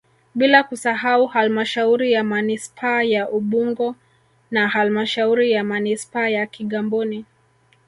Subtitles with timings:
[0.35, 3.95] Bila kusahau halmashauri ya manispaa ya Ubungo
[4.51, 7.25] na halmashauri ya manispaa ya Kigamboni